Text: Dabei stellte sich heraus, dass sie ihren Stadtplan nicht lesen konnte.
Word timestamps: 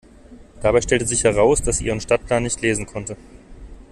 Dabei 0.63 0.81
stellte 0.81 1.05
sich 1.05 1.25
heraus, 1.25 1.61
dass 1.61 1.77
sie 1.77 1.85
ihren 1.85 2.01
Stadtplan 2.01 2.41
nicht 2.41 2.59
lesen 2.61 2.87
konnte. 2.87 3.15